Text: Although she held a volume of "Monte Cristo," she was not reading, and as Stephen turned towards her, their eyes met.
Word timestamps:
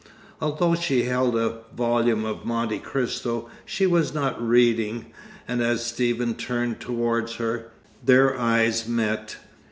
Although 0.41 0.73
she 0.73 1.03
held 1.03 1.37
a 1.37 1.59
volume 1.77 2.25
of 2.25 2.43
"Monte 2.43 2.79
Cristo," 2.79 3.51
she 3.65 3.85
was 3.85 4.15
not 4.15 4.41
reading, 4.41 5.13
and 5.47 5.61
as 5.61 5.85
Stephen 5.85 6.33
turned 6.33 6.79
towards 6.79 7.35
her, 7.35 7.69
their 8.03 8.35
eyes 8.35 8.87
met. 8.87 9.35